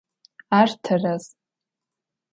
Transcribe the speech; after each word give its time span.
Ar 0.59 0.69
terez. 0.83 1.25